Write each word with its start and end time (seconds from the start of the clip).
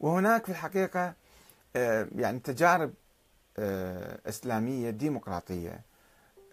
وهناك 0.00 0.44
في 0.44 0.50
الحقيقة 0.52 1.14
آه، 1.76 2.08
يعني 2.16 2.38
تجارب 2.38 2.92
آه، 3.58 4.18
إسلامية 4.26 4.90
ديمقراطية 4.90 5.80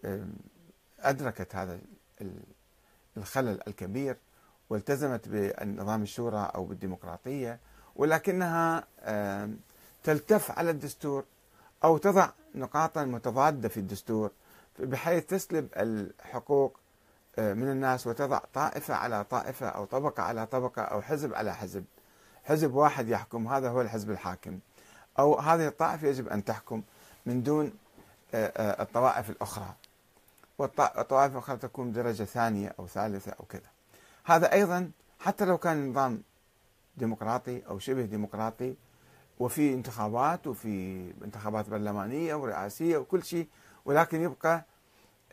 آه، 0.05 0.25
أدركت 0.99 1.55
هذا 1.55 1.79
الخلل 3.17 3.59
الكبير 3.67 4.17
والتزمت 4.69 5.27
بالنظام 5.27 6.01
الشورى 6.01 6.51
أو 6.55 6.65
بالديمقراطية 6.65 7.59
ولكنها 7.95 8.87
تلتف 10.03 10.51
على 10.51 10.69
الدستور 10.69 11.25
أو 11.83 11.97
تضع 11.97 12.29
نقاطا 12.55 13.05
متضادة 13.05 13.69
في 13.69 13.77
الدستور 13.77 14.31
بحيث 14.79 15.25
تسلب 15.25 15.67
الحقوق 15.77 16.79
من 17.37 17.71
الناس 17.71 18.07
وتضع 18.07 18.39
طائفة 18.53 18.93
على 18.93 19.23
طائفة 19.23 19.67
أو 19.67 19.85
طبقة 19.85 20.23
على 20.23 20.45
طبقة 20.47 20.81
أو 20.81 21.01
حزب 21.01 21.33
على 21.33 21.55
حزب. 21.55 21.85
حزب 22.43 22.73
واحد 22.73 23.09
يحكم 23.09 23.47
هذا 23.47 23.69
هو 23.69 23.81
الحزب 23.81 24.11
الحاكم. 24.11 24.59
أو 25.19 25.39
هذه 25.39 25.67
الطائفة 25.67 26.07
يجب 26.07 26.27
أن 26.27 26.43
تحكم 26.45 26.83
من 27.25 27.43
دون 27.43 27.73
آه، 28.33 28.47
آه، 28.57 28.81
الطوائف 28.81 29.29
الأخرى. 29.29 29.73
والطوائف 30.57 31.31
الأخرى 31.31 31.57
تكون 31.57 31.91
درجة 31.91 32.23
ثانية 32.23 32.75
أو 32.79 32.87
ثالثة 32.87 33.31
أو 33.31 33.45
كذا. 33.45 33.69
هذا 34.23 34.53
أيضا 34.53 34.91
حتى 35.19 35.45
لو 35.45 35.57
كان 35.57 35.89
نظام 35.89 36.23
ديمقراطي 36.97 37.61
أو 37.69 37.79
شبه 37.79 38.01
ديمقراطي 38.01 38.75
وفي 39.39 39.73
انتخابات 39.73 40.47
وفي 40.47 41.03
انتخابات 41.23 41.69
برلمانية 41.69 42.35
ورئاسية 42.35 42.97
وكل 42.97 43.23
شيء 43.23 43.47
ولكن 43.85 44.21
يبقى 44.21 44.65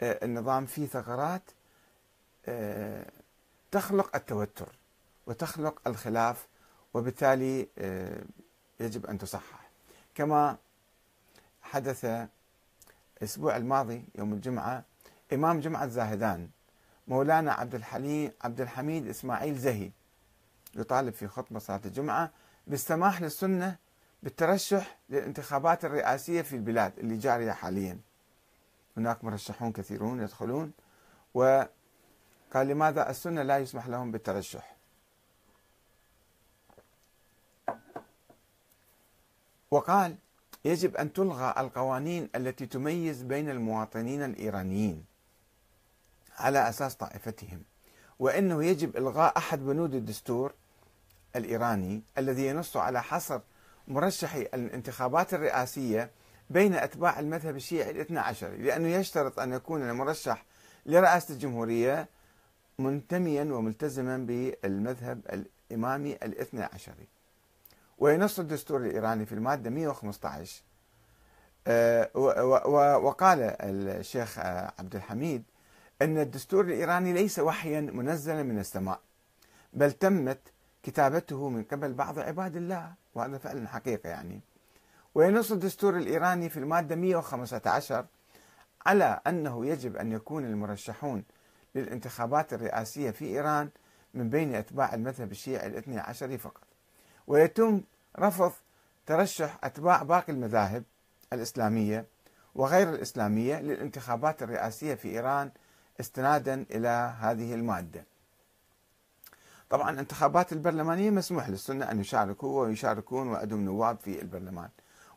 آه، 0.00 0.24
النظام 0.24 0.66
فيه 0.66 0.86
ثغرات 0.86 1.42
تخلق 3.70 4.16
التوتر 4.16 4.68
وتخلق 5.26 5.80
الخلاف 5.86 6.46
وبالتالي 6.94 7.66
يجب 8.80 9.06
أن 9.06 9.18
تصحح. 9.18 9.70
كما 10.14 10.56
حدث 11.62 12.28
الأسبوع 13.18 13.56
الماضي 13.56 14.04
يوم 14.14 14.32
الجمعة 14.32 14.84
إمام 15.32 15.60
جمعة 15.60 15.86
زاهدان 15.86 16.48
مولانا 17.08 17.52
عبد 17.52 17.74
الحليم 17.74 18.32
عبد 18.42 18.60
الحميد 18.60 19.08
إسماعيل 19.08 19.58
زهي 19.58 19.90
يطالب 20.74 21.12
في 21.14 21.28
خطبة 21.28 21.58
صلاة 21.58 21.80
الجمعة 21.84 22.30
بالسماح 22.66 23.22
للسنة 23.22 23.76
بالترشح 24.22 24.98
للانتخابات 25.10 25.84
الرئاسية 25.84 26.42
في 26.42 26.56
البلاد 26.56 26.98
اللي 26.98 27.16
جارية 27.16 27.52
حاليا. 27.52 27.98
هناك 28.96 29.24
مرشحون 29.24 29.72
كثيرون 29.72 30.20
يدخلون 30.20 30.72
وقال 31.34 31.68
لماذا 32.54 33.10
السنة 33.10 33.42
لا 33.42 33.58
يسمح 33.58 33.86
لهم 33.88 34.12
بالترشح؟ 34.12 34.76
وقال 39.70 40.16
يجب 40.64 40.96
أن 40.96 41.12
تلغى 41.12 41.54
القوانين 41.58 42.28
التي 42.36 42.66
تميز 42.66 43.22
بين 43.22 43.50
المواطنين 43.50 44.22
الإيرانيين 44.22 45.04
على 46.38 46.68
أساس 46.68 46.94
طائفتهم 46.94 47.62
وأنه 48.18 48.64
يجب 48.64 48.96
إلغاء 48.96 49.38
أحد 49.38 49.58
بنود 49.58 49.94
الدستور 49.94 50.52
الإيراني 51.36 52.02
الذي 52.18 52.46
ينص 52.46 52.76
على 52.76 53.02
حصر 53.02 53.40
مرشحي 53.88 54.42
الانتخابات 54.42 55.34
الرئاسية 55.34 56.10
بين 56.50 56.74
أتباع 56.74 57.20
المذهب 57.20 57.56
الشيعي 57.56 57.90
الاثنى 57.90 58.18
عشر 58.18 58.48
لأنه 58.48 58.88
يشترط 58.88 59.40
أن 59.40 59.52
يكون 59.52 59.82
المرشح 59.90 60.44
لرئاسة 60.86 61.34
الجمهورية 61.34 62.08
منتميا 62.78 63.44
وملتزما 63.44 64.18
بالمذهب 64.18 65.44
الإمامي 65.70 66.12
الاثنى 66.12 66.62
عشري 66.62 67.08
وينص 68.00 68.38
الدستور 68.38 68.80
الإيراني 68.80 69.26
في 69.26 69.32
المادة 69.32 69.70
115 69.70 70.62
آه، 71.66 72.10
وقال 72.98 73.38
الشيخ 73.60 74.38
عبد 74.78 74.96
الحميد 74.96 75.42
أن 76.02 76.18
الدستور 76.18 76.64
الإيراني 76.64 77.12
ليس 77.12 77.38
وحيا 77.38 77.80
منزلا 77.80 78.42
من 78.42 78.58
السماء 78.58 79.00
بل 79.72 79.92
تمت 79.92 80.40
كتابته 80.82 81.48
من 81.48 81.62
قبل 81.62 81.92
بعض 81.92 82.18
عباد 82.18 82.56
الله 82.56 82.92
وهذا 83.14 83.38
فعلا 83.38 83.68
حقيقة 83.68 84.08
يعني. 84.08 84.40
وينص 85.14 85.52
الدستور 85.52 85.96
الإيراني 85.96 86.48
في 86.48 86.56
المادة 86.56 86.96
115 86.96 88.06
على 88.86 89.20
أنه 89.26 89.66
يجب 89.66 89.96
أن 89.96 90.12
يكون 90.12 90.44
المرشحون 90.44 91.24
للانتخابات 91.74 92.52
الرئاسية 92.52 93.10
في 93.10 93.24
إيران 93.24 93.68
من 94.14 94.30
بين 94.30 94.54
أتباع 94.54 94.94
المذهب 94.94 95.30
الشيعي 95.32 95.66
الاثني 95.66 95.98
عشري 95.98 96.38
فقط. 96.38 96.69
ويتم 97.30 97.80
رفض 98.18 98.52
ترشح 99.06 99.58
أتباع 99.64 100.02
باقي 100.02 100.32
المذاهب 100.32 100.84
الإسلامية 101.32 102.04
وغير 102.54 102.88
الإسلامية 102.88 103.60
للانتخابات 103.60 104.42
الرئاسية 104.42 104.94
في 104.94 105.08
إيران 105.08 105.50
استنادا 106.00 106.66
إلى 106.70 107.14
هذه 107.20 107.54
المادة. 107.54 108.04
طبعا 109.70 109.90
الانتخابات 109.90 110.52
البرلمانية 110.52 111.10
مسموح 111.10 111.48
للسنة 111.48 111.90
أن 111.90 112.00
يشاركوا 112.00 112.62
ويشاركون 112.62 113.28
وعندهم 113.28 113.64
نواب 113.64 113.98
في 113.98 114.22
البرلمان. 114.22 114.68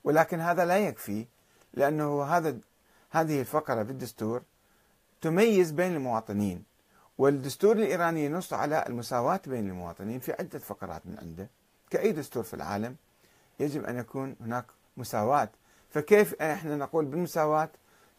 ولكن 0.04 0.40
هذا 0.40 0.66
لا 0.66 0.78
يكفي 0.78 1.26
لأنه 1.74 2.24
هذا 2.24 2.58
هذه 3.10 3.40
الفقرة 3.40 3.84
في 3.84 3.92
الدستور 3.92 4.44
تميز 5.22 5.72
بين 5.72 5.96
المواطنين 5.96 6.64
والدستور 7.18 7.76
الإيراني 7.76 8.26
ينص 8.26 8.54
على 8.54 8.86
المساواة 8.88 9.42
بين 9.48 9.70
المواطنين 9.70 10.20
في 10.20 10.34
عدة 10.34 10.60
فقرات 10.60 11.02
من 11.06 11.18
عنده. 11.20 11.50
كأي 11.94 12.12
دستور 12.12 12.44
في 12.44 12.54
العالم 12.54 12.96
يجب 13.60 13.84
أن 13.84 13.98
يكون 13.98 14.36
هناك 14.42 14.66
مساواة. 14.98 15.50
فكيف 15.90 16.42
إحنا 16.42 16.76
نقول 16.76 17.06
بالمساواة؟ 17.06 17.70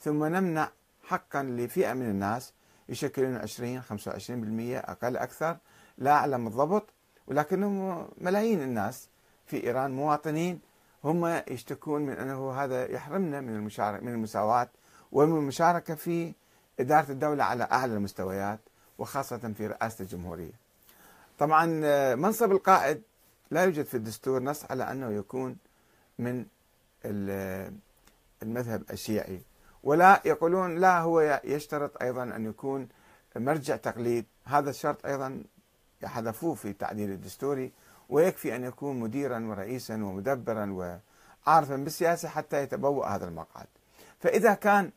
ثم 0.01 0.25
نمنع 0.25 0.71
حقا 1.03 1.43
لفئة 1.43 1.93
من 1.93 2.11
الناس 2.11 2.53
يشكلون 2.89 3.37
20 3.37 3.83
25% 3.83 4.91
أقل 4.91 5.17
أكثر. 5.17 5.57
لا 5.99 6.11
أعلم 6.11 6.47
الضبط 6.47 6.85
ولكنهم 7.27 8.09
ملايين 8.19 8.63
الناس 8.63 9.09
في 9.47 9.65
إيران 9.65 9.91
مواطنين. 9.91 10.61
هم 11.05 11.43
يشتكون 11.49 12.03
من 12.03 12.13
أنه 12.13 12.53
هذا 12.53 12.91
يحرمنا 12.91 13.41
من 13.41 13.55
المشاركة 13.57 14.05
من 14.05 14.13
المساواة 14.13 14.69
ومن 15.13 15.37
المشاركة 15.37 15.95
في 15.95 16.33
إدارة 16.81 17.11
الدولة 17.11 17.45
على 17.45 17.65
أعلى 17.65 17.95
المستويات 17.95 18.61
وخاصة 18.99 19.53
في 19.57 19.67
رئاسة 19.67 20.03
الجمهورية. 20.03 20.53
طبعا 21.39 21.67
منصب 22.15 22.53
القائد 22.53 23.03
لا 23.55 23.65
يوجد 23.65 23.85
في 23.85 23.95
الدستور 23.97 24.43
نص 24.43 24.65
على 24.71 24.91
أنه 24.91 25.13
يكون 25.13 25.57
من 26.19 26.47
المذهب 28.43 28.83
الشيعي. 28.91 29.41
ولا 29.83 30.23
يقولون 30.25 30.79
لا 30.79 31.01
هو 31.01 31.41
يشترط 31.45 32.03
أيضا 32.03 32.23
أن 32.23 32.47
يكون 32.47 32.89
مرجع 33.37 33.77
تقليد. 33.77 34.25
هذا 34.45 34.71
الشرط 34.71 35.07
أيضا 35.07 35.43
حذفوه 36.05 36.55
في 36.55 36.69
التعديل 36.69 37.11
الدستوري 37.11 37.73
ويكفي 38.09 38.57
أن 38.57 38.65
يكون 38.65 39.01
مديرا 39.01 39.47
ورئيسا 39.47 39.95
ومدبرا 39.95 40.73
وعارفا 41.47 41.77
بالسياسة 41.77 42.29
حتى 42.29 42.63
يتبوأ 42.63 43.07
هذا 43.07 43.29
المقعد. 43.29 43.67
فإذا 44.21 44.55
كان 44.55 44.91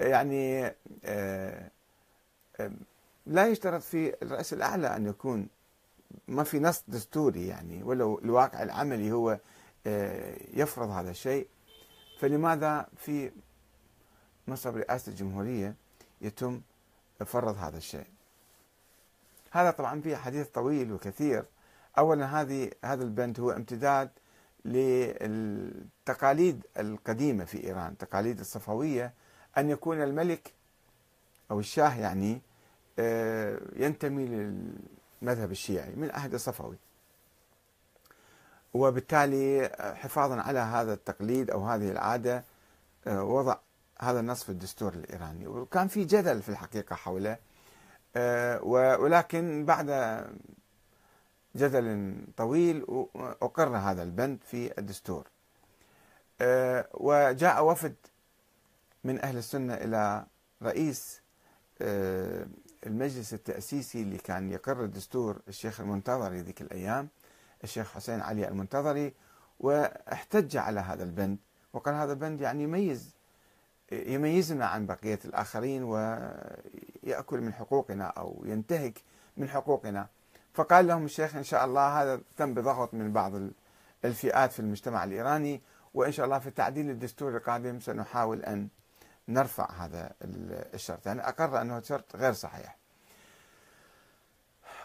يعني 0.00 0.66
آه، 1.04 1.70
آه، 2.60 2.70
لا 3.26 3.46
يشترط 3.46 3.82
في 3.82 4.14
الرئيس 4.22 4.52
الأعلى 4.52 4.96
أن 4.96 5.06
يكون 5.06 5.48
ما 6.28 6.44
في 6.44 6.60
نص 6.60 6.82
دستوري 6.88 7.46
يعني 7.46 7.82
ولو 7.82 8.18
الواقع 8.18 8.62
العملي 8.62 9.12
هو 9.12 9.38
آه، 9.86 10.36
يفرض 10.52 10.90
هذا 10.90 11.10
الشيء. 11.10 11.46
فلماذا 12.18 12.86
في 12.96 13.30
منصب 14.48 14.76
رئاسة 14.76 15.10
الجمهورية 15.10 15.74
يتم 16.20 16.60
فرض 17.26 17.56
هذا 17.56 17.78
الشيء؟ 17.78 18.06
هذا 19.50 19.70
طبعا 19.70 20.00
فيه 20.00 20.16
حديث 20.16 20.48
طويل 20.48 20.92
وكثير. 20.92 21.44
اولا 21.98 22.40
هذه 22.40 22.70
هذا 22.84 23.04
البند 23.04 23.40
هو 23.40 23.50
امتداد 23.50 24.10
للتقاليد 24.64 26.66
القديمة 26.78 27.44
في 27.44 27.64
إيران 27.64 27.92
التقاليد 27.92 28.40
الصفوية. 28.40 29.12
أن 29.58 29.70
يكون 29.70 30.02
الملك 30.02 30.52
أو 31.50 31.60
الشاه 31.60 32.00
يعني 32.00 32.40
آه، 32.98 33.60
ينتمي 33.76 34.52
المذهب 35.22 35.50
الشيعي 35.50 35.94
من 35.96 36.10
عهد 36.10 36.34
الصفوي. 36.34 36.76
وبالتالي 38.74 39.70
حفاظا 39.96 40.40
على 40.40 40.58
هذا 40.58 40.92
التقليد 40.92 41.50
أو 41.50 41.64
هذه 41.64 41.90
العادة 41.90 42.44
آه، 43.06 43.24
وضع 43.24 43.56
هذا 44.00 44.20
النص 44.20 44.44
في 44.44 44.50
الدستور 44.50 44.92
الإيراني. 44.92 45.46
وكان 45.46 45.88
في 45.88 46.04
جدل 46.04 46.42
في 46.42 46.48
الحقيقة 46.48 46.96
حوله 46.96 47.36
آه، 48.16 48.62
ولكن 48.98 49.64
بعد 49.64 49.88
جدل 51.56 52.16
طويل 52.36 53.06
أقر 53.42 53.76
هذا 53.76 54.02
البند 54.02 54.38
في 54.44 54.78
الدستور. 54.78 55.28
آه، 56.40 56.88
وجاء 56.94 57.64
وفد 57.64 57.94
من 59.04 59.24
أهل 59.24 59.36
السنة 59.36 59.74
إلى 59.74 60.26
رئيس 60.62 61.22
المجلس 62.86 63.34
التأسيسي 63.34 64.02
اللي 64.02 64.18
كان 64.18 64.52
يقر 64.52 64.84
الدستور 64.84 65.40
الشيخ 65.48 65.80
المنتظري 65.80 66.40
ذيك 66.40 66.62
الأيام 66.62 67.08
الشيخ 67.64 67.92
حسين 67.92 68.20
علي 68.20 68.48
المنتظري 68.48 69.14
واحتج 69.60 70.56
على 70.56 70.80
هذا 70.80 71.02
البند. 71.04 71.38
وقال 71.72 71.94
هذا 71.94 72.12
البند 72.12 72.40
يعني 72.40 72.62
يميز 72.62 73.14
يميزنا 73.92 74.66
عن 74.66 74.86
بقية 74.86 75.18
الآخرين 75.24 75.82
ويأكل 75.82 77.40
من 77.40 77.52
حقوقنا 77.52 78.04
أو 78.04 78.42
ينتهك 78.46 79.02
من 79.36 79.48
حقوقنا. 79.48 80.08
فقال 80.54 80.86
لهم 80.86 81.04
الشيخ 81.04 81.36
إن 81.36 81.42
شاء 81.42 81.64
الله 81.64 82.02
هذا 82.02 82.20
تم 82.36 82.54
بضغط 82.54 82.94
من 82.94 83.12
بعض 83.12 83.32
الفئات 84.04 84.52
في 84.52 84.60
المجتمع 84.60 85.04
الإيراني 85.04 85.60
وإن 85.94 86.12
شاء 86.12 86.26
الله 86.26 86.38
في 86.38 86.46
التعديل 86.46 86.90
الدستوري 86.90 87.36
القادم 87.36 87.80
سنحاول 87.80 88.42
أن 88.42 88.68
نرفع 89.28 89.70
هذا 89.70 90.12
الشرط. 90.74 91.06
يعني 91.06 91.28
أقر 91.28 91.60
أنه 91.60 91.80
شرط 91.80 92.16
غير 92.16 92.32
صحيح. 92.32 92.76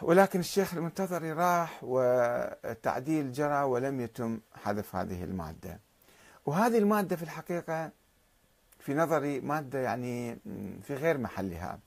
ولكن 0.02 0.40
الشيخ 0.40 0.74
المنتظري 0.74 1.32
راح 1.32 1.84
والتعديل 1.84 3.32
جرى 3.32 3.62
ولم 3.62 4.00
يتم 4.00 4.40
حذف 4.64 4.96
هذه 4.96 5.24
المادة. 5.24 5.80
وهذه 6.46 6.78
المادة 6.78 7.16
في 7.16 7.22
الحقيقة 7.22 7.90
في 8.78 8.94
نظري 8.94 9.40
مادة 9.40 9.78
يعني 9.78 10.38
في 10.82 10.94
غير 10.94 11.18
محلها. 11.18 11.78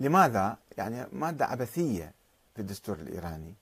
لماذا؟ 0.00 0.56
يعني 0.78 1.06
مادة 1.12 1.46
عبثية 1.46 2.12
في 2.54 2.60
الدستور 2.60 2.96
الإيراني. 2.96 3.54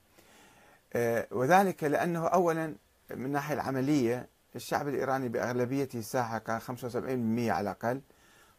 آه، 0.94 1.26
وذلك 1.30 1.84
لأنه 1.84 2.26
أولا 2.26 2.66
من 3.10 3.24
الناحية 3.24 3.54
العملية 3.54 4.28
الشعب 4.56 4.88
الإيراني 4.88 5.28
بأغلبيته 5.28 5.98
الساحقة 5.98 6.58
75% 6.58 7.50
على 7.50 7.60
الأقل 7.60 8.00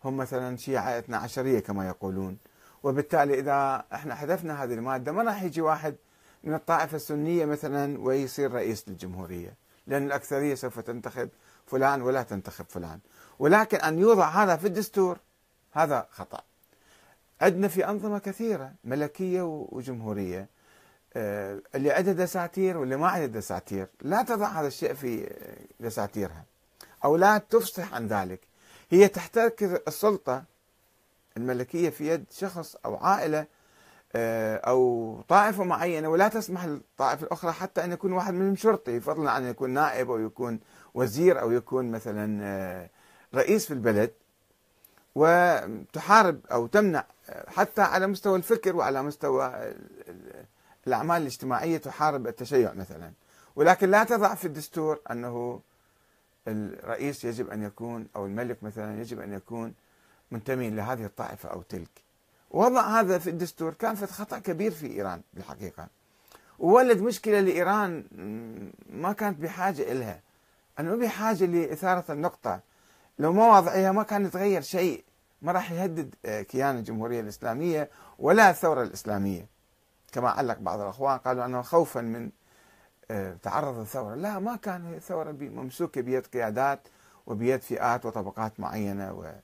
هم 0.03 0.17
مثلا 0.17 0.57
شيعة 0.57 0.99
اثنا 0.99 1.17
عشرية 1.17 1.59
كما 1.59 1.87
يقولون. 1.87 2.37
وبالتالي 2.83 3.39
إذا 3.39 3.85
إحنا 3.93 4.15
حذفنا 4.15 4.63
هذه 4.63 4.73
المادة 4.73 5.11
ما 5.11 5.23
راح 5.23 5.43
يجي 5.43 5.61
واحد 5.61 5.95
من 6.43 6.53
الطائفة 6.53 6.95
السنية 6.95 7.45
مثلا 7.45 7.99
ويصير 7.99 8.51
رئيس 8.51 8.89
للجمهورية 8.89 9.53
لأن 9.87 10.05
الأكثرية 10.05 10.55
سوف 10.55 10.79
تنتخب 10.79 11.29
فلان 11.65 12.01
ولا 12.01 12.23
تنتخب 12.23 12.65
فلان. 12.69 12.99
ولكن 13.39 13.77
أن 13.77 13.99
يوضع 13.99 14.29
هذا 14.29 14.55
في 14.55 14.67
الدستور 14.67 15.17
هذا 15.71 16.07
خطأ. 16.11 16.41
عندنا 17.41 17.67
في 17.67 17.89
أنظمة 17.89 18.19
كثيرة 18.19 18.71
ملكية 18.83 19.41
وجمهورية. 19.71 20.49
اللي 21.75 21.91
عندها 21.91 22.13
دساتير 22.13 22.77
واللي 22.77 22.97
ما 22.97 23.07
عندها 23.07 23.39
دساتير. 23.39 23.87
لا 24.01 24.23
تضع 24.23 24.47
هذا 24.47 24.67
الشيء 24.67 24.93
في 24.93 25.29
دساتيرها. 25.79 26.43
أو 27.05 27.15
لا 27.15 27.37
تفصح 27.37 27.93
عن 27.93 28.07
ذلك. 28.07 28.39
هي 28.89 29.07
تحتكر 29.07 29.81
السلطة 29.87 30.43
الملكية 31.37 31.89
في 31.89 32.07
يد 32.09 32.25
شخص 32.31 32.75
أو 32.85 32.95
عائلة 32.95 33.45
آه، 34.15 34.57
أو 34.57 35.21
طائفة 35.27 35.63
معينة 35.63 36.09
ولا 36.09 36.27
تسمح 36.27 36.65
للطائفة 36.65 37.23
الأخرى 37.23 37.51
حتى 37.51 37.83
أن 37.83 37.91
يكون 37.91 38.13
واحد 38.13 38.33
منهم 38.33 38.55
شرطي 38.55 38.99
فضلا 38.99 39.31
عن 39.31 39.43
أن 39.43 39.49
يكون 39.49 39.69
نائب 39.69 40.11
أو 40.11 40.19
يكون 40.19 40.59
وزير 40.93 41.41
أو 41.41 41.51
يكون 41.51 41.91
مثلا 41.91 42.39
آه، 42.43 42.89
رئيس 43.35 43.65
في 43.65 43.73
البلد. 43.73 44.11
وتحارب 45.15 46.39
أو 46.51 46.67
تمنع 46.67 47.05
حتى 47.47 47.81
على 47.81 48.07
مستوى 48.07 48.37
الفكر 48.37 48.75
وعلى 48.75 49.03
مستوى 49.03 49.73
الأعمال 50.87 51.21
الاجتماعية 51.21 51.77
تحارب 51.77 52.27
التشيع 52.27 52.73
مثلا. 52.73 53.11
ولكن 53.55 53.91
لا 53.91 54.03
تضع 54.03 54.35
في 54.35 54.45
الدستور 54.45 54.99
أنه 55.11 55.61
الرئيس 56.47 57.25
يجب 57.25 57.49
أن 57.49 57.63
يكون 57.63 58.07
أو 58.15 58.25
الملك 58.25 58.63
مثلا 58.63 59.01
يجب 59.01 59.19
أن 59.19 59.33
يكون 59.33 59.73
منتمي 60.31 60.69
لهذه 60.69 61.05
الطائفة 61.05 61.49
أو 61.49 61.61
تلك. 61.61 61.89
وضع 62.51 62.99
هذا 62.99 63.17
في 63.17 63.29
الدستور 63.29 63.73
كان 63.73 63.95
في 63.95 64.07
خطأ 64.07 64.39
كبير 64.39 64.71
في 64.71 64.87
إيران 64.87 65.21
بالحقيقة. 65.33 65.87
وولد 66.59 67.01
مشكلة 67.01 67.39
لإيران 67.39 68.03
ما 68.89 69.13
كانت 69.13 69.39
بحاجة 69.39 69.91
إلها. 69.91 70.21
ما 70.79 70.95
بحاجة 70.95 71.45
لإثارة 71.45 72.11
النقطة. 72.11 72.59
لو 73.19 73.33
ما 73.33 73.47
واضعها 73.47 73.91
ما 73.91 74.03
كان 74.03 74.25
يتغير 74.25 74.61
شيء. 74.61 75.03
ما 75.41 75.51
راح 75.51 75.71
يهدد 75.71 76.15
آه، 76.25 76.41
كيان 76.41 76.77
الجمهورية 76.77 77.19
الإسلامية 77.19 77.89
ولا 78.19 78.49
الثورة 78.49 78.83
الإسلامية. 78.83 79.56
كما 80.11 80.29
علق 80.29 80.57
بعض 80.59 80.79
الأخوان 80.79 81.17
قالوا 81.17 81.45
أنه 81.45 81.61
خوفا 81.61 82.01
من 82.01 82.31
آه، 83.11 83.37
تعرض 83.43 83.77
الثورة 83.77 84.15
لا 84.15 84.39
ما 84.39 84.55
كان 84.55 84.93
الثورة 84.93 85.31
ممسوكة 85.31 86.01
بيد 86.01 86.27
قيادات 86.27 86.87
وبيد 87.27 87.61
فئات 87.61 88.05
وطبقات 88.05 88.59
معينة 88.59 89.37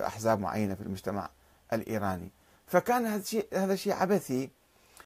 وأحزاب 0.00 0.40
معينة 0.40 0.74
في 0.74 0.80
المجتمع 0.80 1.30
الإيراني. 1.72 2.30
فكان 2.66 3.06
هذا 3.52 3.72
الشيء 3.72 3.94
عبثي 3.94 4.50